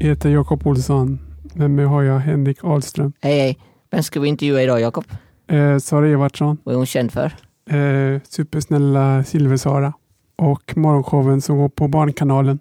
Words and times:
heter 0.00 0.28
Jakob 0.30 0.66
Olsson. 0.66 1.18
Med 1.56 1.70
mig 1.70 1.84
har 1.84 2.02
jag 2.02 2.18
Henrik 2.18 2.64
Ahlström. 2.64 3.12
Hej 3.22 3.38
hej. 3.40 3.58
Vem 3.90 4.02
ska 4.02 4.20
vi 4.20 4.28
intervjua 4.28 4.62
idag 4.62 4.80
Jakob? 4.80 5.04
Eh, 5.50 5.78
Sara 5.78 6.08
Evartsson. 6.08 6.58
Vad 6.64 6.72
är 6.74 6.76
hon 6.76 6.86
känd 6.86 7.12
för? 7.12 7.26
Eh, 7.76 8.20
supersnälla 8.22 9.22
Silver-Sara. 9.22 9.92
Och 10.38 10.76
morgonshowen 10.76 11.40
som 11.40 11.58
går 11.58 11.68
på 11.68 11.88
Barnkanalen. 11.88 12.58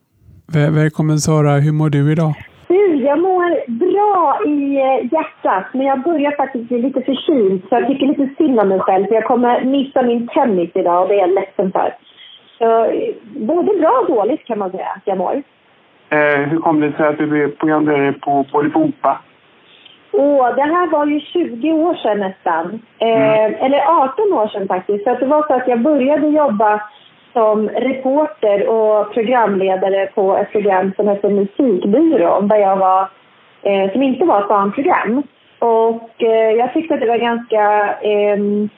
Väl 0.54 0.74
välkommen 0.74 1.20
Sara, 1.20 1.52
hur 1.52 1.72
mår 1.72 1.90
du 1.90 2.12
idag? 2.12 2.34
Du, 2.68 3.04
jag 3.04 3.20
mår 3.20 3.70
bra 3.86 4.40
i 4.56 4.60
eh, 4.76 5.14
hjärtat, 5.14 5.66
men 5.74 5.86
jag 5.86 6.04
börjar 6.04 6.38
faktiskt 6.38 6.68
bli 6.68 6.82
lite 6.82 7.02
förkyld 7.02 7.62
så 7.62 7.76
jag 7.76 7.88
tycker 7.88 8.06
lite 8.08 8.30
synd 8.38 8.60
om 8.60 8.70
mig 8.70 8.80
själv 8.80 9.06
för 9.06 9.16
jag 9.16 9.26
kommer 9.26 9.66
missa 9.66 10.02
min 10.02 10.28
tennis 10.28 10.72
idag 10.76 11.02
och 11.02 11.08
det 11.08 11.14
är 11.16 11.20
jag 11.20 11.36
ledsen 11.36 11.72
för. 11.72 11.90
Så 12.58 12.84
eh, 12.86 13.16
både 13.52 13.80
bra 13.80 13.94
och 14.02 14.16
dåligt 14.16 14.46
kan 14.46 14.60
man 14.60 14.72
säga 14.72 14.88
att 14.96 15.04
jag 15.06 15.18
mår. 15.18 15.44
Eh, 16.10 16.50
hur 16.50 16.60
kom 16.60 16.80
det 16.80 16.92
sig 16.92 17.08
att 17.08 17.18
du 17.18 17.28
blev 17.28 17.56
programledare 17.56 18.14
på 18.14 18.46
Bolibompa? 18.52 19.20
Åh, 20.12 20.56
det 20.56 20.62
här 20.62 20.88
var 20.88 21.06
ju 21.06 21.20
20 21.20 21.72
år 21.72 21.94
sedan 21.94 22.20
nästan. 22.20 22.82
Eh, 23.00 23.64
Eller 23.64 23.80
18 24.04 24.34
år 24.34 24.48
sedan 24.48 24.68
faktiskt. 24.68 25.04
För 25.04 25.12
att 25.12 25.20
det 25.20 25.26
var 25.26 25.48
så 25.48 25.54
att 25.54 25.68
jag 25.68 25.82
började 25.82 26.28
jobba 26.28 26.82
som 27.34 27.70
reporter 27.70 28.68
och 28.68 29.14
programledare 29.14 30.08
på 30.16 30.38
ett 30.38 30.52
program 30.52 30.92
som 30.96 31.08
hette 31.08 31.30
Musikbyrån 31.30 32.48
där 32.48 32.58
jag 32.58 32.78
var, 32.78 33.08
eh, 33.62 33.92
som 33.92 34.04
inte 34.04 34.26
var 34.26 34.42
ett 34.42 34.48
barnprogram. 34.48 35.24
Och 35.60 36.24
eh, 36.24 36.52
jag 36.52 36.74
tyckte 36.74 36.94
att 36.94 37.00
det 37.00 37.08
var 37.08 37.18
ganska 37.18 37.94
ehm, 38.02 38.70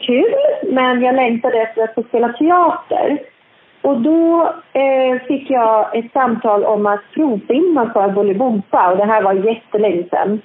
kul, 0.00 0.34
men 0.72 1.02
jag 1.02 1.14
längtade 1.14 1.62
efter 1.62 1.82
att 1.82 1.94
få 1.94 2.02
spela 2.02 2.28
teater. 2.28 3.18
Och 3.84 4.00
då 4.00 4.52
eh, 4.72 5.22
fick 5.28 5.50
jag 5.50 5.96
ett 5.96 6.12
samtal 6.12 6.64
om 6.64 6.86
att 6.86 7.00
provfilma 7.14 7.90
för 7.92 8.08
Bolibompa 8.08 8.90
och 8.90 8.96
det 8.96 9.04
här 9.04 9.22
var 9.22 9.32
jättelänge 9.32 10.04
sedan. 10.10 10.40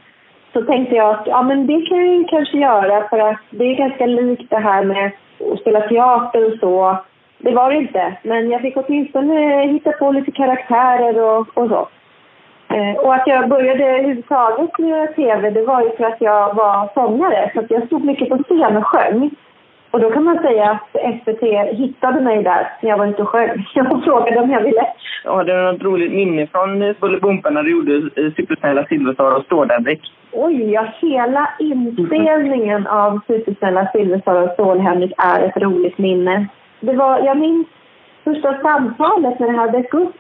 Så 0.54 0.62
tänkte 0.62 0.96
jag 0.96 1.10
att 1.10 1.28
ja, 1.28 1.42
men 1.42 1.68
det 1.68 1.82
kan 1.82 1.98
jag 1.98 2.16
ju 2.16 2.24
kanske 2.24 2.58
göra 2.58 3.10
för 3.10 3.20
att 3.20 3.42
det 3.50 3.64
är 3.64 3.76
ganska 3.76 4.06
likt 4.06 4.50
det 4.50 4.58
här 4.58 4.84
med 4.84 5.12
att 5.54 5.60
spela 5.60 5.82
teater 5.82 6.54
och 6.54 6.60
så. 6.60 6.98
Det 7.38 7.52
var 7.52 7.72
det 7.72 7.78
inte, 7.78 8.14
men 8.24 8.50
jag 8.50 8.62
fick 8.62 8.78
åtminstone 8.78 9.68
hitta 9.68 9.92
på 9.92 10.12
lite 10.12 10.32
karaktärer 10.32 11.24
och, 11.24 11.48
och 11.58 11.70
så. 11.70 11.88
Eh, 12.76 13.00
och 13.00 13.16
att 13.16 13.28
jag 13.28 13.50
började 13.50 13.86
överhuvudtaget 13.86 14.80
med 14.80 15.16
tv, 15.16 15.50
det 15.50 15.62
var 15.62 15.82
ju 15.82 15.90
för 15.90 16.04
att 16.04 16.22
jag 16.22 16.54
var 16.54 16.90
sångare. 16.94 17.52
Så 17.54 17.60
att 17.60 17.72
jag 17.72 17.86
stod 17.86 18.06
mycket 18.06 18.30
på 18.30 18.44
scen 18.44 18.78
och 18.78 18.88
sjöng. 18.88 19.30
Och 19.92 20.00
då 20.00 20.10
kan 20.10 20.24
man 20.24 20.38
säga 20.38 20.72
att 20.72 20.90
SVT 20.92 21.44
hittade 21.72 22.22
mig 22.22 22.44
där 22.44 22.72
när 22.82 22.90
jag 22.90 22.98
var 22.98 23.08
ute 23.08 23.22
och 23.22 23.30
sjöng. 23.30 23.68
Jag 23.74 24.04
frågade 24.04 24.40
om 24.40 24.52
jag 24.52 24.64
ville. 24.64 24.86
Ja, 25.24 25.44
det 25.44 25.54
är 25.54 25.72
något 25.72 25.82
roligt 25.82 26.12
minne 26.12 26.48
från 26.48 26.96
Bolibompa 27.00 27.50
när 27.50 27.64
du 27.64 27.72
gjorde 27.72 27.96
eh, 27.96 28.34
Supersnälla 28.36 28.86
Silverstar 28.86 29.36
och 29.36 29.46
Stålhänrik. 29.46 30.02
Oj, 30.32 30.72
ja, 30.72 30.86
hela 31.02 31.50
inspelningen 31.60 32.88
av 32.88 33.20
Supersnälla 33.28 33.88
Silverstar 33.94 34.44
och 34.44 34.50
Stålhänrik 34.54 35.12
är 35.18 35.44
ett 35.44 35.58
roligt 35.58 35.98
minne. 35.98 36.48
Det 36.80 36.94
var, 36.94 37.20
jag 37.20 37.38
minns 37.38 37.68
första 38.24 38.58
samtalet 38.62 39.40
när 39.40 39.48
det 39.48 39.58
här 39.58 39.72
dök 39.72 39.94
upp. 39.94 40.16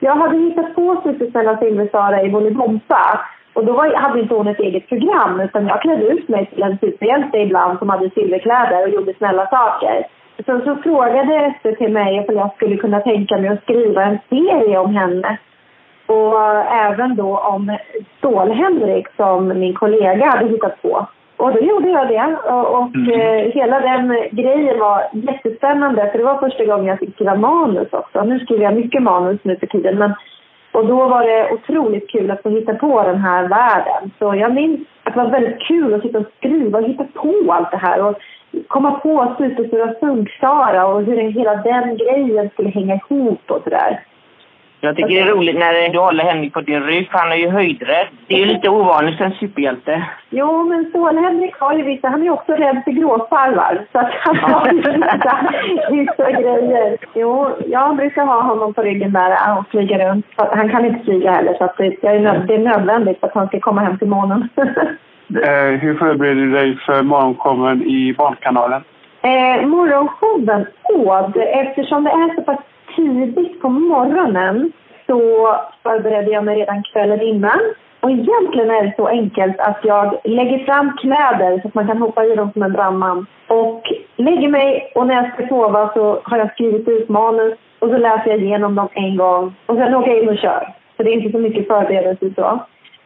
Jag 0.00 0.16
hade 0.16 0.38
hittat 0.38 0.74
på 0.74 1.00
Supersnälla 1.04 1.58
Silversara 1.58 2.22
i 2.22 2.30
Bolibompa. 2.30 3.20
Och 3.52 3.64
då 3.64 3.72
var, 3.72 3.94
hade 3.94 4.20
inte 4.20 4.34
hon 4.34 4.48
ett 4.48 4.60
eget 4.60 4.88
program 4.88 5.40
utan 5.40 5.66
jag 5.66 5.82
klädde 5.82 6.06
ut 6.06 6.28
mig 6.28 6.46
till 6.46 6.62
en 6.62 6.78
superhjälte 6.78 7.38
ibland 7.38 7.78
som 7.78 7.88
hade 7.88 8.10
silverkläder 8.10 8.82
och 8.82 8.88
gjorde 8.88 9.14
snälla 9.14 9.46
saker. 9.46 10.06
Så, 10.46 10.60
så 10.64 10.76
frågade 10.82 11.54
SVT 11.62 11.80
mig 11.80 12.26
om 12.28 12.36
jag 12.36 12.54
skulle 12.56 12.76
kunna 12.76 13.00
tänka 13.00 13.36
mig 13.38 13.48
att 13.48 13.62
skriva 13.62 14.04
en 14.04 14.18
serie 14.28 14.78
om 14.78 14.94
henne. 14.94 15.38
Och 16.06 16.40
även 16.72 17.16
då 17.16 17.38
om 17.38 17.78
Stål-Henrik 18.18 19.06
som 19.16 19.48
min 19.48 19.74
kollega 19.74 20.26
hade 20.26 20.48
hittat 20.48 20.82
på. 20.82 21.06
Och 21.36 21.52
då 21.52 21.60
gjorde 21.60 21.88
jag 21.88 22.08
det. 22.08 22.36
Och, 22.50 22.78
och 22.78 22.96
eh, 23.14 23.52
hela 23.52 23.80
den 23.80 24.28
grejen 24.30 24.78
var 24.78 25.02
jättespännande 25.12 26.10
för 26.10 26.18
det 26.18 26.24
var 26.24 26.38
första 26.38 26.64
gången 26.64 26.86
jag 26.86 26.98
fick 26.98 27.14
skriva 27.14 27.34
manus 27.34 27.88
också. 27.92 28.24
Nu 28.24 28.40
skriver 28.40 28.64
jag 28.64 28.74
mycket 28.74 29.02
manus 29.02 29.40
nu 29.42 29.56
för 29.56 29.66
tiden 29.66 29.98
men 29.98 30.14
och 30.72 30.86
då 30.86 31.08
var 31.08 31.22
det 31.26 31.52
otroligt 31.52 32.10
kul 32.10 32.30
att 32.30 32.42
få 32.42 32.48
hitta 32.48 32.74
på 32.74 33.02
den 33.02 33.18
här 33.18 33.48
världen. 33.48 34.10
Så 34.18 34.34
jag 34.34 34.54
minns 34.54 34.80
att 35.02 35.14
det 35.14 35.20
var 35.20 35.30
väldigt 35.30 35.62
kul 35.62 35.94
att 35.94 36.02
sitta 36.02 36.18
och 36.18 36.32
skriva 36.38 36.78
och 36.78 36.88
hitta 36.88 37.04
på 37.04 37.52
allt 37.52 37.70
det 37.70 37.76
här. 37.76 38.04
Och 38.04 38.16
komma 38.66 38.90
på 38.90 39.34
Superstora 39.38 39.94
Sunksara 40.00 40.86
och 40.86 41.02
hur 41.02 41.16
hela 41.16 41.54
den 41.54 41.96
grejen 41.96 42.50
skulle 42.50 42.68
hänga 42.68 42.94
ihop 42.94 43.50
och 43.50 43.62
sådär. 43.64 44.00
Jag 44.82 44.96
tycker 44.96 45.08
det 45.08 45.20
är 45.20 45.34
roligt 45.34 45.58
när 45.58 45.88
du 45.88 45.98
håller 45.98 46.24
Henrik 46.24 46.52
på 46.52 46.60
din 46.60 46.82
rygg, 46.82 47.10
för 47.10 47.18
han 47.18 47.32
är 47.32 47.36
ju 47.36 47.50
höjdrädd. 47.50 48.06
Det 48.26 48.34
är 48.34 48.38
ju 48.38 48.44
lite 48.44 48.68
ovanligt 48.68 49.18
för 49.18 49.24
en 49.24 49.32
superhjälte. 49.32 50.04
Jo, 50.30 50.64
men 50.64 50.84
Stål-Henrik 50.90 51.54
har 51.58 51.74
ju 51.74 51.82
vissa, 51.82 52.08
han 52.08 52.20
är 52.20 52.24
ju 52.24 52.30
också 52.30 52.52
rädd 52.52 52.82
för 52.84 52.90
gråsparvar. 52.90 53.86
Så 53.92 53.98
att 53.98 54.10
han 54.12 54.36
har 54.36 54.72
ju 54.72 54.80
vissa, 54.80 55.52
vissa 55.90 56.30
grejer. 56.30 56.96
Jo, 57.14 57.48
jag 57.66 57.96
brukar 57.96 58.24
ha 58.24 58.42
honom 58.42 58.74
på 58.74 58.82
ryggen 58.82 59.12
där 59.12 59.58
och 59.58 59.68
flyga 59.70 60.10
runt. 60.10 60.26
Han 60.36 60.68
kan 60.68 60.84
inte 60.84 61.04
flyga 61.04 61.30
heller 61.30 61.54
så 61.54 61.64
att 61.64 61.76
det, 61.76 61.96
jag 62.02 62.14
är 62.16 62.20
nöd, 62.20 62.44
det 62.46 62.54
är 62.54 62.58
nödvändigt 62.58 63.20
för 63.20 63.26
att 63.26 63.34
han 63.34 63.46
ska 63.46 63.60
komma 63.60 63.80
hem 63.80 63.98
till 63.98 64.08
månen. 64.08 64.48
Eh, 65.34 65.80
hur 65.80 65.94
förbereder 65.98 66.40
du 66.40 66.50
dig 66.50 66.78
för 66.86 67.02
morgonshowen 67.02 67.82
i 67.82 68.14
Barnkanalen? 68.18 68.82
Eh, 69.22 69.66
morgonshowen, 69.66 70.66
åh, 70.82 71.30
eftersom 71.36 72.04
det 72.04 72.10
är 72.10 72.34
så 72.34 72.42
pass 72.42 72.58
tidigt 73.00 73.60
på 73.60 73.68
morgonen 73.68 74.72
så 75.06 75.20
förberedde 75.82 76.30
jag 76.30 76.44
mig 76.44 76.58
redan 76.58 76.82
kvällen 76.82 77.20
innan. 77.20 77.60
Och 78.00 78.10
egentligen 78.10 78.70
är 78.70 78.82
det 78.84 78.92
så 78.96 79.06
enkelt 79.06 79.60
att 79.60 79.80
jag 79.82 80.20
lägger 80.24 80.64
fram 80.64 80.96
kläder 80.96 81.60
så 81.60 81.68
att 81.68 81.74
man 81.74 81.86
kan 81.86 81.98
hoppa 81.98 82.24
i 82.24 82.36
dem 82.36 82.50
som 82.52 82.62
en 82.62 82.72
brandman. 82.72 83.26
Och 83.48 83.82
lägger 84.16 84.48
mig 84.48 84.92
och 84.94 85.06
när 85.06 85.14
jag 85.14 85.32
ska 85.32 85.48
sova 85.48 85.90
så 85.94 86.20
har 86.24 86.38
jag 86.38 86.52
skrivit 86.52 86.88
ut 86.88 87.08
manus 87.08 87.54
och 87.78 87.88
så 87.88 87.98
läser 87.98 88.30
jag 88.30 88.40
igenom 88.40 88.74
dem 88.74 88.88
en 88.92 89.16
gång 89.16 89.54
och 89.66 89.76
sen 89.76 89.94
åker 89.94 90.10
jag 90.10 90.22
in 90.22 90.28
och 90.28 90.38
kör. 90.38 90.74
Så 90.96 91.02
det 91.02 91.10
är 91.10 91.14
inte 91.14 91.32
så 91.32 91.38
mycket 91.38 91.68
förberedelse 91.68 92.30
så. 92.34 92.60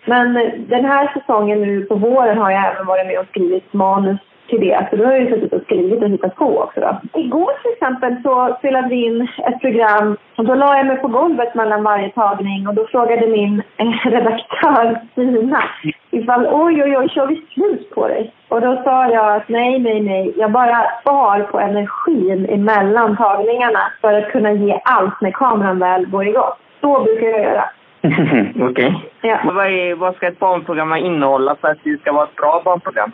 Men 0.04 0.34
den 0.69 0.84
här 0.84 1.12
säsongen 1.15 1.62
nu 1.62 1.84
på 1.84 1.94
våren 1.94 2.38
har 2.38 2.50
jag 2.50 2.72
även 2.72 2.87
varit 2.87 3.06
med 3.06 3.19
och 3.19 3.27
skrivit 3.27 3.72
manus 3.72 4.21
till 4.54 4.69
det. 4.69 4.87
Så 4.91 4.97
då 4.97 5.04
har 5.04 5.12
jag 5.12 5.20
ju 5.20 5.31
suttit 5.31 5.53
och 5.53 5.62
skrivit 5.62 6.03
och 6.03 6.09
hittat 6.09 6.37
på 6.37 6.59
också. 6.59 6.81
Då. 6.81 7.20
Igår 7.20 7.53
till 7.62 7.72
exempel 7.72 8.22
så 8.22 8.56
spelade 8.59 8.88
vi 8.88 9.04
in 9.04 9.28
ett 9.47 9.60
program 9.60 10.16
och 10.37 10.44
då 10.44 10.54
la 10.54 10.76
jag 10.76 10.87
mig 10.87 10.97
på 10.97 11.09
golvet 11.09 11.54
mellan 11.54 11.82
varje 11.82 12.10
tagning 12.10 12.69
och 12.69 12.75
då 12.75 12.87
frågade 12.87 13.26
min 13.26 13.62
eh, 13.76 14.10
redaktör 14.10 15.00
Stina 15.12 15.62
ifall 16.10 16.47
oj 16.47 16.82
oj 16.82 16.98
oj 16.98 17.09
kör 17.09 17.26
vi 17.26 17.47
slut 17.54 17.91
på 17.91 18.09
dig? 18.09 18.32
Och 18.48 18.60
då 18.60 18.82
sa 18.84 19.09
jag 19.09 19.37
att 19.37 19.48
nej 19.48 19.78
nej 19.78 20.00
nej 20.00 20.34
jag 20.37 20.50
bara 20.50 20.86
spar 21.00 21.42
på 21.42 21.60
energin 21.60 22.47
emellan 22.50 23.16
tagningarna 23.16 23.92
för 24.00 24.12
att 24.12 24.32
kunna 24.32 24.53
ge 24.53 24.81
allt 24.84 25.21
när 25.21 25.31
kameran 25.31 25.78
väl 25.78 26.06
går 26.06 26.26
igång. 26.26 26.53
Så 26.81 27.00
brukar 27.04 27.26
jag 27.26 27.41
göra. 27.41 27.65
Okej. 28.71 29.04
Ja. 29.22 29.38
Men 29.44 29.54
Vad, 29.54 29.66
är, 29.66 29.94
vad 29.94 30.15
ska 30.15 30.26
ett 30.26 30.38
barnprogram 30.38 30.97
innehålla 30.97 31.56
för 31.60 31.69
att 31.69 31.78
det 31.84 32.00
ska 32.00 32.12
vara 32.12 32.25
ett 32.25 32.36
bra 32.36 32.62
barnprogram? 32.65 33.12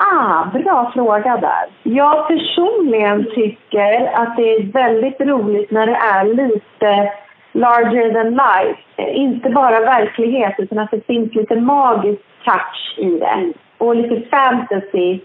Ah, 0.00 0.44
bra 0.52 0.90
fråga 0.94 1.36
där. 1.36 1.66
Jag 1.82 2.28
personligen 2.28 3.24
tycker 3.34 4.10
att 4.14 4.36
det 4.36 4.54
är 4.54 4.72
väldigt 4.72 5.20
roligt 5.20 5.70
när 5.70 5.86
det 5.86 5.96
är 5.96 6.24
lite 6.24 7.12
larger 7.52 8.12
than 8.12 8.30
life. 8.30 9.12
Inte 9.12 9.50
bara 9.50 9.80
verklighet 9.80 10.54
utan 10.58 10.78
att 10.78 10.90
det 10.90 11.06
finns 11.06 11.34
lite 11.34 11.56
magisk 11.56 12.22
touch 12.44 12.94
i 12.96 13.18
det. 13.18 13.52
Och 13.78 13.96
lite 13.96 14.28
fantasy. 14.28 15.20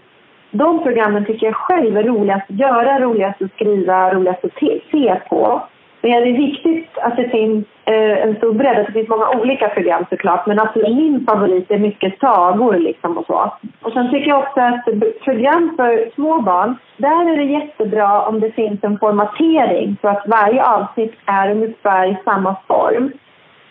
De 0.50 0.82
programmen 0.82 1.24
tycker 1.24 1.46
jag 1.46 1.56
själv 1.56 1.96
är 1.96 2.02
roligast 2.02 2.50
att 2.50 2.58
göra, 2.58 3.00
roligast 3.00 3.42
att 3.42 3.52
skriva, 3.52 4.14
roligast 4.14 4.44
att 4.44 4.58
se 4.90 5.20
på. 5.28 5.62
Men 6.04 6.22
det 6.22 6.30
är 6.30 6.46
viktigt 6.48 6.98
att 6.98 7.16
det 7.16 7.28
finns 7.28 7.64
eh, 7.84 8.22
en 8.22 8.36
stor 8.36 8.52
bredd, 8.52 8.78
att 8.78 8.86
det 8.86 8.92
finns 8.92 9.08
många 9.08 9.28
olika 9.30 9.68
program 9.68 10.04
såklart. 10.10 10.46
Men 10.46 10.58
alltså 10.58 10.78
min 10.78 11.26
favorit 11.26 11.70
är 11.70 11.78
mycket 11.78 12.18
sagor 12.20 12.76
liksom 12.76 13.18
och 13.18 13.26
så. 13.26 13.52
Och 13.82 13.92
sen 13.92 14.10
tycker 14.10 14.28
jag 14.28 14.38
också 14.38 14.60
att 14.60 14.84
program 15.24 15.74
för 15.76 16.10
små 16.14 16.40
barn, 16.40 16.76
där 16.96 17.32
är 17.32 17.36
det 17.36 17.44
jättebra 17.44 18.22
om 18.22 18.40
det 18.40 18.50
finns 18.50 18.84
en 18.84 18.98
formatering 18.98 19.96
så 20.00 20.08
att 20.08 20.26
varje 20.26 20.64
avsnitt 20.64 21.14
är 21.26 21.50
ungefär 21.50 22.06
i 22.06 22.16
samma 22.24 22.56
form. 22.66 23.12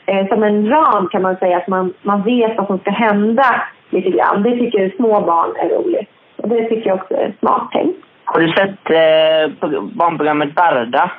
Eh, 0.05 0.27
som 0.27 0.43
en 0.43 0.69
ram 0.69 1.07
kan 1.07 1.21
man 1.21 1.35
säga, 1.35 1.57
att 1.57 1.67
man, 1.67 1.93
man 2.01 2.23
vet 2.23 2.57
vad 2.57 2.67
som 2.67 2.79
ska 2.79 2.91
hända 2.91 3.63
lite 3.89 4.09
grann. 4.09 4.43
Det 4.43 4.57
tycker 4.57 4.95
små 4.95 5.21
barn 5.21 5.49
är 5.55 5.69
roligt. 5.69 6.09
Och 6.35 6.49
det 6.49 6.69
tycker 6.69 6.87
jag 6.89 6.95
också 6.95 7.13
är 7.13 7.33
smart 7.39 7.71
tänkt. 7.71 7.97
Har 8.23 8.39
du 8.39 8.47
sett 8.47 8.89
eh, 8.89 9.71
barnprogrammet 9.81 10.55
Barda? 10.55 11.11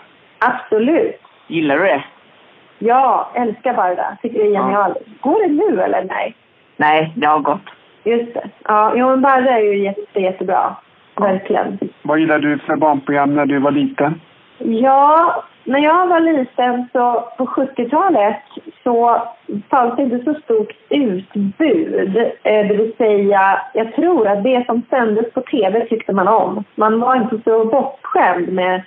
Absolut. 0.46 1.20
Gillar 1.46 1.79
du 1.79 1.85
det? 1.85 2.05
Ja, 2.79 3.31
älskar 3.35 3.75
Barda. 3.75 4.17
Tycker 4.23 4.38
det 4.38 4.44
är 4.44 4.62
genialt. 4.62 4.99
Går 5.20 5.49
det 5.49 5.55
nu 5.55 5.82
eller 5.82 6.05
nej? 6.05 6.35
Nej, 6.76 7.12
det 7.17 7.26
har 7.26 7.38
gått. 7.38 7.70
Just 8.05 8.35
det. 8.35 8.50
Ja, 8.64 8.93
jo, 8.96 9.08
men 9.08 9.20
Barda 9.20 9.50
är 9.50 9.62
ju 9.62 9.82
jätte, 9.82 10.20
jättebra. 10.20 10.76
Verkligen. 11.17 11.79
Vad 12.02 12.19
gillade 12.19 12.49
du 12.49 12.58
för 12.58 12.76
barnprogram 12.76 13.35
när 13.35 13.46
du 13.46 13.58
var 13.58 13.70
liten? 13.70 14.20
Ja, 14.58 15.44
när 15.64 15.79
jag 15.79 16.06
var 16.06 16.20
liten 16.20 16.88
så 16.93 17.32
på 17.38 17.46
70-talet 17.46 18.43
så 18.82 19.23
fanns 19.70 19.96
det 19.96 20.02
inte 20.02 20.25
så 20.25 20.35
stort 20.41 20.73
utbud. 20.88 22.17
Eh, 22.43 22.67
det 22.69 22.76
vill 22.76 22.93
säga, 22.99 23.61
jag 23.75 23.94
tror 23.94 24.29
att 24.29 24.44
det 24.44 24.67
som 24.67 24.82
sändes 24.91 25.32
på 25.32 25.41
tv 25.41 25.87
tyckte 25.87 26.12
man 26.12 26.29
om. 26.29 26.64
Man 26.75 27.00
var 27.00 27.17
inte 27.17 27.38
så 27.44 27.64
bortskämd 27.64 28.49
med 28.49 28.82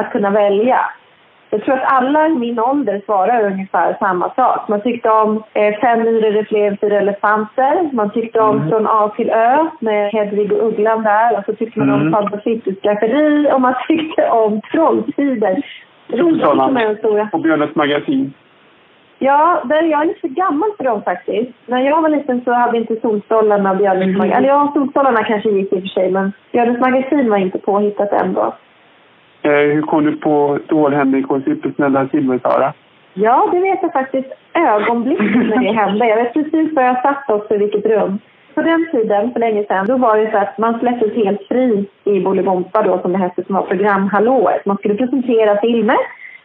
att 0.00 0.12
kunna 0.12 0.30
välja. 0.30 0.80
Jag 1.50 1.64
tror 1.64 1.74
att 1.74 1.92
alla 1.92 2.28
i 2.28 2.34
min 2.34 2.58
ålder 2.58 3.02
svarar 3.04 3.52
ungefär 3.52 3.96
samma 4.00 4.34
sak. 4.34 4.68
Man 4.68 4.80
tyckte 4.80 5.10
om 5.10 5.42
eh, 5.54 5.74
Fem 5.80 6.02
myror 6.02 6.56
än 6.56 6.76
fyra 6.76 6.98
elefanter. 6.98 7.92
Man 7.92 8.10
tyckte 8.10 8.40
om 8.40 8.56
mm. 8.56 8.68
Från 8.68 8.86
A 8.86 9.12
till 9.16 9.30
Ö 9.30 9.66
med 9.80 10.12
Hedvig 10.12 10.52
och 10.52 10.68
Ugglan 10.68 11.02
där. 11.02 11.38
Och 11.38 11.44
så 11.44 11.52
tyckte 11.54 11.78
man 11.78 11.88
mm. 11.88 12.06
om 12.06 12.12
Fantastiskt 12.12 12.82
skafferi 12.82 13.50
och 13.52 13.60
man 13.60 13.74
tyckte 13.88 14.30
om 14.30 14.60
Trolltider. 14.72 15.64
Och 17.32 17.40
Björnes 17.40 17.74
magasin. 17.74 18.32
Ja, 19.18 19.62
där 19.64 19.82
jag 19.82 20.02
är 20.02 20.06
lite 20.06 20.20
för 20.20 20.28
gammal 20.28 20.70
för 20.76 20.84
dem 20.84 21.02
faktiskt. 21.02 21.52
När 21.66 21.80
jag 21.80 22.02
var 22.02 22.08
liten 22.08 22.44
så 22.44 22.52
hade 22.52 22.78
inte 22.78 23.00
Solstolarna 23.00 23.70
och 23.70 23.76
Björnes 23.76 24.02
mm. 24.02 24.18
magasin... 24.18 24.36
Eller 24.36 24.48
ja, 24.48 24.70
Solstolarna 24.74 25.24
kanske 25.24 25.50
gick 25.50 25.72
i 25.72 25.76
och 25.76 25.80
för 25.80 25.88
sig, 25.88 26.10
men 26.10 26.32
Björnes 26.52 26.80
magasin 26.80 27.30
var 27.30 27.38
inte 27.38 27.58
påhittat 27.58 28.12
ändå. 28.12 28.54
Eh, 29.42 29.50
hur 29.50 29.82
kom 29.82 30.04
du 30.04 30.16
på 30.16 30.58
Stål-Henrik 30.64 31.30
och 31.30 31.42
Supersnälla 31.42 32.08
Silversara? 32.08 32.72
Ja, 33.14 33.48
det 33.52 33.60
vet 33.60 33.78
jag 33.82 33.92
faktiskt 33.92 34.32
ögonblicket 34.54 35.48
när 35.48 35.62
det 35.64 35.72
hände. 35.72 36.06
Jag 36.06 36.16
vet 36.16 36.32
precis 36.32 36.72
var 36.72 36.82
jag 36.82 37.02
satt 37.02 37.30
också, 37.30 37.54
i 37.54 37.58
vilket 37.58 37.86
rum. 37.86 38.18
På 38.54 38.62
den 38.62 38.86
tiden, 38.92 39.32
för 39.32 39.40
länge 39.40 39.64
sedan, 39.64 39.86
då 39.86 39.96
var 39.96 40.16
det 40.16 40.30
så 40.30 40.36
att 40.36 40.58
man 40.58 40.78
släpptes 40.78 41.14
helt 41.14 41.48
fri 41.48 41.88
i 42.04 42.20
Bolibompa 42.20 42.82
då, 42.82 42.98
som 42.98 43.12
det 43.12 43.18
hette, 43.18 43.44
som 43.44 43.54
var 43.54 43.62
programhallået. 43.62 44.66
Man 44.66 44.76
skulle 44.76 44.94
presentera 44.94 45.60
filmer, 45.60 45.96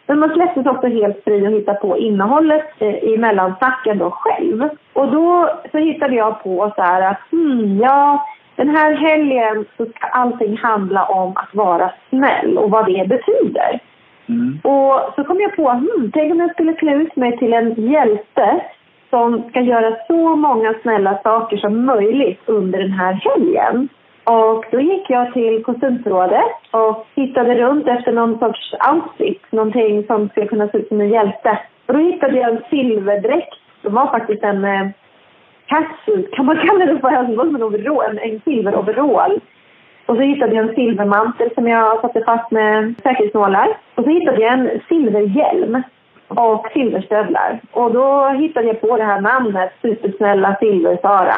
men 0.08 0.20
man 0.20 0.30
släpptes 0.30 0.66
också 0.66 0.88
helt 0.88 1.24
fri 1.24 1.46
att 1.46 1.54
hitta 1.54 1.74
på 1.74 1.98
innehållet 1.98 2.66
eh, 2.80 2.96
i 2.96 3.18
mellanfacken 3.18 3.98
då 3.98 4.12
själv. 4.12 4.70
Och 4.94 5.12
då 5.12 5.50
så 5.72 5.78
hittade 5.78 6.16
jag 6.16 6.44
på 6.44 6.72
så 6.76 6.82
här 6.82 7.02
att, 7.12 7.20
hmm, 7.32 7.80
ja, 7.82 8.26
den 8.56 8.70
här 8.70 8.94
helgen 8.94 9.66
så 9.78 9.86
ska 9.86 10.08
allting 10.08 10.58
handla 10.58 11.06
om 11.06 11.32
att 11.36 11.56
vara 11.56 11.92
snäll 12.10 12.58
och 12.58 12.72
vad 12.72 12.86
det 12.86 13.08
betyder. 13.08 13.80
Mm. 14.30 14.60
Och 14.64 15.14
så 15.16 15.24
kom 15.24 15.42
jag 15.42 15.56
på, 15.56 15.70
hmm, 15.70 16.12
tänk 16.14 16.32
om 16.32 16.40
jag 16.40 16.52
skulle 16.52 16.74
klä 16.74 16.94
ut 16.96 17.16
mig 17.16 17.38
till 17.38 17.54
en 17.54 17.74
hjälte 17.92 18.62
som 19.10 19.50
ska 19.50 19.62
göra 19.62 19.98
så 20.08 20.36
många 20.36 20.74
snälla 20.82 21.20
saker 21.24 21.58
som 21.58 21.86
möjligt 21.86 22.42
under 22.46 22.80
den 22.80 22.92
här 22.92 23.14
helgen. 23.14 23.90
Och 24.24 24.66
då 24.72 24.80
gick 24.80 25.10
jag 25.10 25.34
till 25.34 25.64
kostymförrådet 25.64 26.52
och 26.72 27.08
tittade 27.16 27.56
runt 27.56 27.88
efter 27.88 28.12
någon 28.12 28.40
sorts 28.40 28.74
outfit, 28.94 29.52
någonting 29.52 30.04
som 30.08 30.30
skulle 30.30 30.48
kunna 30.48 30.68
se 30.68 30.78
ut 30.78 30.88
som 30.88 31.02
en 31.02 31.10
hjälte. 31.10 31.60
Och 31.86 31.94
då 31.94 32.00
hittade 32.00 32.38
jag 32.38 32.50
en 32.50 32.64
silverdräkt 32.70 33.56
som 33.82 33.94
var 33.94 34.08
faktiskt 34.08 34.44
en 34.44 34.62
eh, 35.70 35.78
catsuit, 35.78 36.32
kan 36.34 36.46
man 36.46 36.58
kalla 36.68 36.86
det 36.86 37.00
för, 37.00 37.28
det 37.28 37.36
var 37.36 37.46
som 37.46 37.56
en, 37.56 37.64
overall, 37.64 38.06
en, 38.10 38.20
en 38.20 38.42
silveroverall. 38.46 39.40
Och 40.06 40.16
så 40.16 40.22
hittade 40.22 40.56
jag 40.56 40.70
en 40.70 40.76
silvermantel 40.76 41.50
som 41.56 41.68
jag 41.68 42.02
satte 42.02 42.24
fast 42.26 42.52
med 42.52 42.96
säkerhetsnålar. 43.04 43.78
Och 43.96 44.04
så 44.04 44.10
hittade 44.10 44.42
jag 44.42 44.54
en 44.54 44.82
silverhjälm 44.90 45.84
och 46.28 46.68
silverstövlar. 46.74 47.60
Och 47.72 47.94
då 47.94 48.28
hittade 48.28 48.68
jag 48.68 48.82
på 48.82 48.98
det 48.98 49.04
här 49.04 49.22
namnet, 49.22 49.74
Supersnälla 49.82 50.58
Silver-Sara. 50.60 51.36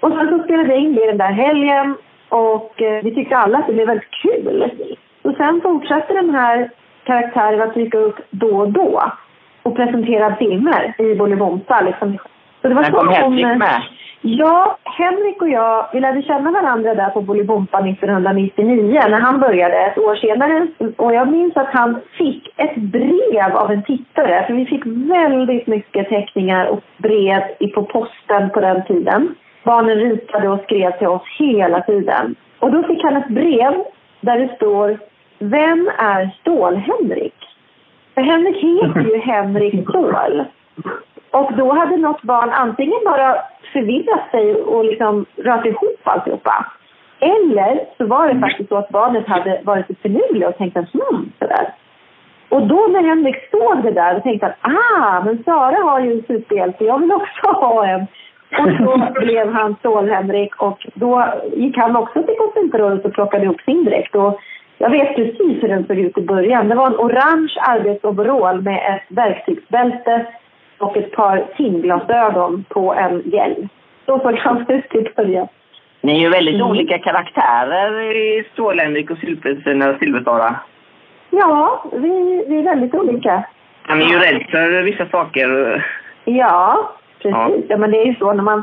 Och 0.00 0.10
sen 0.10 0.28
så 0.28 0.44
spelade 0.44 0.68
jag 0.68 0.82
in 0.82 0.94
det 0.94 1.06
den 1.06 1.18
där 1.18 1.32
helgen 1.32 1.94
och 2.28 2.82
eh, 2.82 3.04
vi 3.04 3.14
tyckte 3.14 3.36
alla 3.36 3.58
att 3.58 3.66
det 3.66 3.72
blev 3.72 3.86
väldigt 3.86 4.10
kul. 4.22 4.70
Och 5.22 5.34
sen 5.36 5.60
fortsatte 5.60 6.14
den 6.14 6.34
här 6.34 6.70
karaktären 7.04 7.62
att 7.62 7.74
dyka 7.74 7.98
upp 7.98 8.20
då 8.30 8.56
och 8.56 8.72
då 8.72 9.02
och 9.62 9.76
presentera 9.76 10.36
filmer 10.36 10.94
i 10.98 11.14
Bolibompa. 11.14 11.80
Liksom. 11.80 12.18
Så 12.62 12.68
det 12.68 12.74
var 12.74 12.82
När 12.82 12.90
kom 12.90 13.08
Henrik 13.08 13.58
med? 13.58 13.82
Ja, 14.20 14.78
Henrik 14.84 15.42
och 15.42 15.48
jag, 15.48 15.86
vi 15.92 16.00
lärde 16.00 16.22
känna 16.22 16.50
varandra 16.50 16.94
där 16.94 17.10
på 17.10 17.20
Bolibompa 17.20 17.78
1999 17.78 19.00
när 19.08 19.20
han 19.20 19.40
började 19.40 19.76
ett 19.76 19.98
år 19.98 20.16
senare. 20.16 20.66
Och 20.96 21.14
jag 21.14 21.30
minns 21.30 21.56
att 21.56 21.68
han 21.72 22.00
fick 22.18 22.54
ett 22.56 22.76
brev 22.76 23.56
av 23.56 23.70
en 23.70 23.82
tittare. 23.82 24.46
För 24.46 24.54
vi 24.54 24.66
fick 24.66 24.86
väldigt 24.86 25.66
mycket 25.66 26.08
teckningar 26.08 26.66
och 26.66 26.80
brev 26.96 27.42
på 27.74 27.84
posten 27.84 28.50
på 28.50 28.60
den 28.60 28.84
tiden. 28.84 29.34
Barnen 29.64 29.96
ritade 29.96 30.48
och 30.48 30.60
skrev 30.60 30.98
till 30.98 31.06
oss 31.06 31.22
hela 31.38 31.80
tiden. 31.80 32.34
Och 32.58 32.72
då 32.72 32.82
fick 32.82 33.02
han 33.02 33.16
ett 33.16 33.28
brev 33.28 33.74
där 34.20 34.38
det 34.38 34.56
står 34.56 34.98
Vem 35.38 35.90
är 35.98 36.30
Stål-Henrik? 36.40 37.34
För 38.14 38.22
Henrik 38.22 38.56
heter 38.56 39.10
ju 39.10 39.18
Henrik 39.32 39.88
Ståhl. 39.88 40.44
Och 41.30 41.52
då 41.52 41.72
hade 41.72 41.96
något 41.96 42.22
barn 42.22 42.50
antingen 42.50 43.00
bara 43.04 43.36
förvirrat 43.72 44.30
sig 44.30 44.54
och 44.54 44.84
liksom 44.84 45.26
rört 45.36 45.66
ihop 45.66 46.00
alltihopa. 46.04 46.66
Eller 47.20 47.80
så 47.98 48.06
var 48.06 48.28
det 48.28 48.40
faktiskt 48.40 48.68
så 48.68 48.76
att 48.76 48.88
barnet 48.88 49.28
hade 49.28 49.60
varit 49.64 49.88
lite 49.88 50.02
finurlig 50.02 50.48
och 50.48 50.56
tänkt 50.56 50.76
att 50.76 50.92
hmm, 50.92 51.32
sådär. 51.38 51.74
Och 52.48 52.66
då 52.66 52.86
när 52.90 53.02
Henrik 53.02 53.50
såg 53.50 53.82
det 53.82 53.90
där 53.90 54.16
och 54.16 54.22
tänkte 54.22 54.46
att 54.46 54.58
ah, 54.60 55.20
men 55.24 55.42
Sara 55.44 55.90
har 55.90 56.00
ju 56.00 56.12
en 56.12 56.22
superhjälte, 56.22 56.84
jag 56.84 56.98
vill 56.98 57.12
också 57.12 57.46
ha 57.60 57.86
en. 57.86 58.06
Och 58.58 58.68
så 58.78 59.20
blev 59.20 59.52
han 59.52 59.76
Stål-Henrik 59.78 60.62
och 60.62 60.86
då 60.94 61.24
gick 61.56 61.76
han 61.76 61.96
också 61.96 62.22
till 62.22 62.36
konsultrådet 62.38 63.04
och 63.04 63.12
plockade 63.12 63.44
ihop 63.44 63.60
sin 63.60 63.84
dräkt. 63.84 64.14
Och 64.14 64.40
jag 64.78 64.90
vet 64.90 65.16
precis 65.16 65.62
hur 65.62 65.68
den 65.68 65.86
såg 65.86 65.98
ut 65.98 66.18
i 66.18 66.20
början. 66.20 66.68
Det 66.68 66.74
var 66.74 66.86
en 66.86 66.96
orange 66.96 67.54
arbetsoverall 67.60 68.62
med 68.62 68.94
ett 68.94 69.16
verktygsbälte 69.16 70.26
och 70.78 70.96
ett 70.96 71.12
par 71.12 71.44
timglasögon 71.56 72.64
på 72.68 72.94
en 72.94 73.22
hjälm. 73.30 73.68
Så 74.06 74.18
såg 74.18 74.34
han 74.34 74.66
ut 74.68 74.94
i 74.94 75.08
början. 75.16 75.48
Ni 76.00 76.16
är 76.16 76.20
ju 76.20 76.28
väldigt 76.28 76.54
mm. 76.54 76.66
olika 76.66 76.98
karaktärer 76.98 78.16
i 78.16 78.44
Stål-Henrik 78.52 79.10
och 79.10 79.18
Silversara. 79.18 80.56
Ja, 81.30 81.84
vi, 81.92 82.44
vi 82.48 82.58
är 82.58 82.62
väldigt 82.62 82.94
olika. 82.94 83.44
Han 83.82 84.02
är 84.02 84.06
ju 84.06 84.18
rädd 84.18 84.46
för 84.50 84.82
vissa 84.82 85.06
saker. 85.06 85.48
Ja, 86.24 86.92
precis. 87.22 87.32
Ja. 87.32 87.50
ja. 87.68 87.76
men 87.76 87.90
det 87.90 87.98
är 87.98 88.06
ju 88.06 88.14
så 88.14 88.32
när 88.32 88.42
man... 88.42 88.62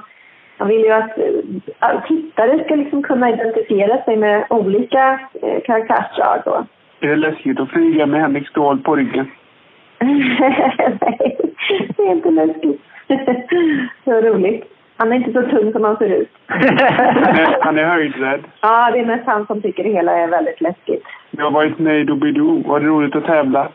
Man 0.57 0.67
vill 0.67 0.81
ju 0.81 0.91
att 0.91 1.17
äh, 1.81 2.07
tittare 2.07 2.63
ska 2.63 2.75
liksom 2.75 3.03
kunna 3.03 3.29
identifiera 3.29 4.03
sig 4.03 4.17
med 4.17 4.45
olika 4.49 5.19
eh, 5.41 5.61
karaktärsdrag. 5.65 6.41
Då. 6.45 6.65
Är 6.99 7.07
det 7.07 7.15
läskigt 7.15 7.59
att 7.59 7.69
flyga 7.69 8.05
med 8.05 8.21
Henrik 8.21 8.47
Ståhl 8.47 8.79
på 8.79 8.95
ryggen? 8.95 9.31
Nej, 9.99 11.37
det 11.97 12.03
är 12.03 12.11
inte 12.11 12.31
läskigt. 12.31 12.81
Var 14.03 14.21
roligt. 14.21 14.71
Han 14.97 15.11
är 15.11 15.15
inte 15.15 15.33
så 15.33 15.41
tung 15.41 15.71
som 15.71 15.83
han 15.83 15.97
ser 15.97 16.09
ut. 16.09 16.29
han 17.61 17.77
är 17.77 17.85
höjdrädd. 17.85 18.43
Ja, 18.61 18.91
det 18.91 18.99
är 18.99 19.05
mest 19.05 19.25
han 19.25 19.45
som 19.45 19.61
tycker 19.61 19.83
det 19.83 19.89
hela 19.89 20.11
är 20.11 20.27
väldigt 20.27 20.61
läskigt. 20.61 21.03
Du 21.31 21.43
har 21.43 21.51
varit 21.51 21.79
med 21.79 21.99
i 21.99 22.03
Doobidoo. 22.03 22.63
Var 22.67 22.79
det 22.79 22.85
roligt 22.85 23.15
att 23.15 23.25
tävla? 23.25 23.67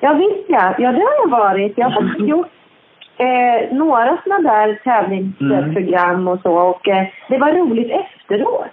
Ja, 0.00 0.12
visst 0.12 0.44
ja. 0.48 0.74
Ja, 0.78 0.92
det 0.92 1.00
har 1.00 1.14
jag 1.22 1.30
varit. 1.30 1.72
Jag 1.76 1.90
har 1.90 2.02
mm. 2.02 2.26
gjort 2.26 2.50
eh, 3.16 3.76
några 3.76 4.18
sådana 4.24 4.50
där 4.50 4.78
tävlingsprogram 4.84 6.14
mm. 6.14 6.28
och 6.28 6.40
så. 6.40 6.52
Och 6.52 6.88
eh, 6.88 7.06
det 7.28 7.38
var 7.38 7.52
roligt 7.52 7.90
efteråt. 7.90 8.66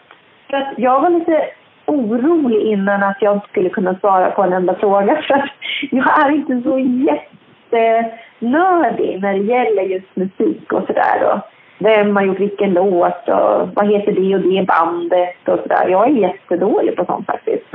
För 0.49 0.57
att 0.57 0.73
jag 0.77 1.01
var 1.01 1.09
lite 1.09 1.45
orolig 1.85 2.61
innan 2.61 3.03
att 3.03 3.21
jag 3.21 3.35
inte 3.35 3.47
skulle 3.47 3.69
kunna 3.69 3.95
svara 3.95 4.31
på 4.31 4.43
en 4.43 4.53
enda 4.53 4.75
fråga. 4.75 5.21
För 5.27 5.33
att 5.33 5.49
jag 5.91 6.25
är 6.25 6.31
inte 6.31 6.61
så 6.61 6.79
jättenördig 6.79 9.21
när 9.21 9.33
det 9.33 9.43
gäller 9.43 9.83
just 9.83 10.15
musik 10.15 10.73
och 10.73 10.83
sådär. 10.87 11.41
Vem 11.79 12.15
har 12.15 12.23
gjort 12.23 12.39
vilken 12.39 12.73
låt 12.73 13.29
och 13.29 13.69
vad 13.73 13.91
heter 13.91 14.11
det 14.11 14.35
och 14.35 14.41
det 14.41 14.65
bandet 14.67 15.47
och 15.47 15.59
sådär. 15.59 15.87
Jag 15.87 16.07
är 16.07 16.11
jättedålig 16.11 16.95
på 16.95 17.05
sånt 17.05 17.25
faktiskt. 17.25 17.65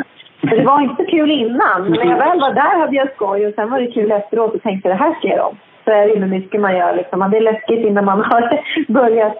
Så 0.40 0.47
det 0.47 0.64
var 0.64 0.81
inte 0.81 1.05
kul 1.05 1.31
innan. 1.31 1.83
Men 1.83 1.93
när 1.93 2.05
jag 2.05 2.19
väl 2.19 2.40
var 2.40 2.55
där 2.55 2.79
hade 2.79 2.97
jag 2.97 3.14
skoj 3.14 3.47
och 3.47 3.55
sen 3.55 3.71
var 3.71 3.81
det 3.81 3.87
kul 3.87 4.12
efteråt 4.12 4.55
och 4.55 4.62
tänkte 4.62 4.88
det 4.88 4.95
här 4.95 5.14
ska 5.14 5.29
jag 5.29 5.37
göra 5.37 5.47
om. 5.47 5.57
Så 5.85 5.90
är 5.90 6.09
det 6.09 6.21
med 6.21 6.29
mycket 6.29 6.61
man 6.61 6.76
gör 6.76 6.97
liksom. 6.97 7.31
Det 7.31 7.37
är 7.37 7.40
läskigt 7.40 7.87
innan 7.87 8.05
man 8.05 8.25
har 8.31 8.61
börjat 8.88 9.37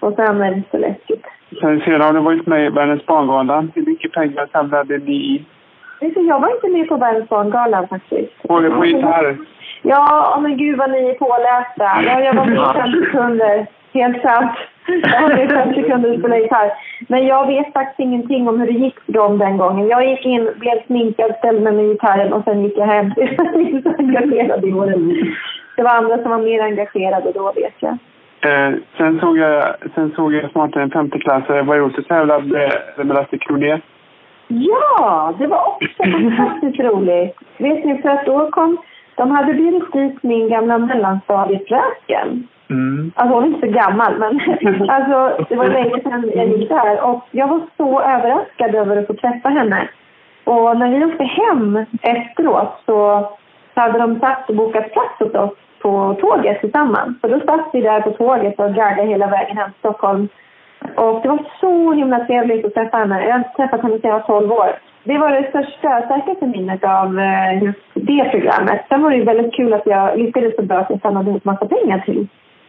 och 0.00 0.14
sen 0.14 0.40
är 0.40 0.50
det 0.50 0.56
inte 0.56 0.70
så 0.70 0.78
läskigt. 0.78 1.26
Sen, 1.60 1.80
sen 1.80 2.00
har 2.00 2.12
du 2.12 2.20
varit 2.20 2.46
med 2.46 2.66
i 2.66 2.68
Världens 2.68 3.06
barngala 3.06 3.68
mycket 4.00 4.12
pengar 4.12 4.48
samlade 4.52 4.98
ni 4.98 5.36
in? 5.36 5.44
Jag 6.28 6.40
var 6.40 6.54
inte 6.54 6.68
med 6.68 6.88
på 6.88 6.96
Världens 6.96 7.28
barngala 7.28 7.86
faktiskt. 7.86 8.32
Du 8.42 8.70
på 8.70 8.84
gitarr? 8.84 9.36
Ja, 9.82 10.38
men 10.42 10.56
gud 10.56 10.78
vad 10.78 10.90
ni 10.90 11.08
är 11.08 11.14
pålästa. 11.14 12.02
Ja, 12.04 12.20
jag 12.20 12.34
var 12.34 12.46
med 12.46 12.56
i 12.56 12.80
fem 12.80 13.04
sekunder. 13.04 13.66
Helt 13.92 14.22
sant. 14.22 14.52
Jag 14.86 15.22
var 15.22 15.28
med 15.28 15.44
i 15.44 15.48
fem 15.48 15.74
sekunder 15.74 16.12
och 16.12 16.18
spelade 16.18 16.42
gitarr. 16.42 16.72
Men 17.08 17.26
jag 17.26 17.46
vet 17.46 17.72
faktiskt 17.72 18.00
ingenting 18.00 18.48
om 18.48 18.60
hur 18.60 18.66
det 18.66 18.78
gick 18.78 19.00
för 19.00 19.12
dem 19.12 19.38
den 19.38 19.56
gången. 19.58 19.88
Jag 19.88 20.08
gick 20.10 20.26
in, 20.26 20.50
blev 20.56 20.86
sminkad, 20.86 21.34
ställde 21.38 21.60
mig 21.60 21.72
med 21.72 21.84
gitarren 21.84 22.32
och 22.32 22.44
sen 22.44 22.64
gick 22.64 22.78
jag 22.78 22.86
hem. 22.86 23.12
Jag 23.16 23.44
var 23.44 23.60
inte 23.60 23.90
så 23.90 23.96
engagerad 23.98 24.64
i 24.64 24.72
året. 24.72 24.98
Det 25.76 25.82
var 25.82 25.90
andra 25.90 26.18
som 26.18 26.30
var 26.30 26.38
mer 26.38 26.62
engagerade 26.62 27.32
då, 27.32 27.52
vet 27.52 27.74
jag. 27.78 27.98
Eh, 28.40 28.74
sen 28.96 29.20
såg 29.20 29.38
jag, 29.38 29.74
sen 29.94 30.12
såg 30.16 30.34
jag 30.34 30.50
snart 30.50 30.76
en 30.76 30.90
femteklassare 30.90 31.62
var 31.62 31.86
ute 31.86 32.00
och 32.00 32.08
tävlade 32.08 32.72
med 32.96 33.06
Lasse 33.06 33.38
Kronér. 33.38 33.80
Ja, 34.48 35.34
det 35.38 35.46
var 35.46 35.68
också 35.68 35.88
fantastiskt 36.12 36.80
roligt. 36.80 37.36
Vet 37.58 37.84
ni, 37.84 38.02
för 38.02 38.08
att 38.08 38.26
då 38.26 38.50
kom... 38.50 38.78
De 39.14 39.30
hade 39.30 39.54
bjudit 39.54 39.92
dit 39.92 40.22
min 40.22 40.48
gamla 40.48 40.78
mellanstadiefröken. 40.78 42.48
Mm. 42.70 43.12
Alltså 43.14 43.34
hon 43.34 43.44
är 43.44 43.48
inte 43.48 43.66
så 43.66 43.72
gammal, 43.72 44.18
men 44.18 44.40
alltså, 44.90 45.44
det 45.48 45.56
var 45.56 45.68
länge 45.68 46.02
sedan 46.02 46.30
jag 46.34 46.48
gick 46.48 46.68
där. 46.68 47.00
Och 47.00 47.26
jag 47.30 47.48
var 47.48 47.60
så 47.76 48.00
överraskad 48.00 48.74
över 48.74 48.96
att 48.96 49.06
få 49.06 49.14
träffa 49.14 49.48
henne. 49.48 49.88
Och 50.44 50.76
när 50.78 50.88
vi 50.88 51.04
åkte 51.04 51.24
hem 51.24 51.84
efteråt 52.02 52.82
så 52.86 53.28
hade 53.74 53.98
de 53.98 54.20
satt 54.20 54.48
och 54.50 54.56
bokat 54.56 54.92
plats 54.92 55.20
åt 55.20 55.34
oss 55.34 55.52
på 55.82 56.16
tåget 56.20 56.60
tillsammans. 56.60 57.20
Så 57.20 57.28
då 57.28 57.40
satt 57.40 57.70
vi 57.72 57.80
där 57.80 58.00
på 58.00 58.10
tåget 58.10 58.60
och 58.60 58.74
gaggade 58.74 59.08
hela 59.08 59.26
vägen 59.26 59.56
hem 59.56 59.70
till 59.70 59.78
Stockholm. 59.78 60.28
Och 60.94 61.20
det 61.22 61.28
var 61.28 61.42
så 61.60 61.92
himla 61.92 62.24
trevligt 62.26 62.64
att 62.64 62.74
träffa 62.74 62.96
henne. 62.96 63.24
Jag 63.24 63.32
har 63.32 63.38
inte 63.38 63.56
träffat 63.56 63.82
henne 63.82 63.98
sedan 63.98 64.10
jag 64.10 64.18
var 64.18 64.40
12 64.40 64.52
år. 64.52 64.70
Det 65.04 65.18
var 65.18 65.30
det 65.30 65.48
största, 65.48 66.02
starkaste 66.04 66.46
minnet 66.46 66.84
av 66.84 67.18
eh, 67.18 67.62
just 67.62 67.78
det 67.94 68.28
programmet. 68.30 68.84
Sen 68.88 69.02
var 69.02 69.10
det 69.10 69.16
ju 69.16 69.24
väldigt 69.24 69.54
kul 69.54 69.72
att 69.72 69.86
jag 69.86 70.18
lyckades 70.18 70.56
så 70.56 70.62
bra 70.62 70.78
att 70.78 70.90
jag 70.90 71.00
samlade 71.00 71.30
ihop 71.30 71.44
massa 71.44 71.66
pengar 71.66 71.98
till 71.98 72.26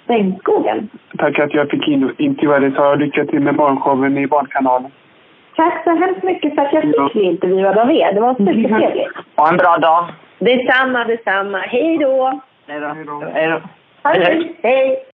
regnskogen. 0.07 0.89
Tack 1.17 1.39
att 1.39 1.53
jag 1.53 1.69
fick 1.69 1.87
in, 1.87 2.11
intervjua 2.17 2.59
dig 2.59 2.71
Sara. 2.71 2.95
Lycka 2.95 3.25
till 3.25 3.39
med 3.39 3.55
morgonshowen 3.55 4.17
i 4.17 4.27
Barnkanalen. 4.27 4.91
Tack 5.55 5.83
så 5.83 5.89
hemskt 5.89 6.23
mycket 6.23 6.55
för 6.55 6.61
att 6.61 6.73
jag 6.73 6.83
fick 6.83 7.13
bli 7.13 7.23
intervjuad 7.23 7.77
av 7.77 7.91
er. 7.91 8.13
Det 8.13 8.19
var 8.19 8.33
supertrevligt. 8.33 9.11
Ha 9.35 9.49
en 9.49 9.57
bra 9.57 9.77
dag. 9.77 10.05
Detsamma, 10.39 11.03
detsamma. 11.03 11.57
Hej 11.57 11.97
då! 11.97 12.41
Hej 12.67 12.79
då. 12.79 12.87
Hej 12.87 13.47
då. 13.47 13.61
Hej! 14.03 14.55
Hej! 14.63 15.10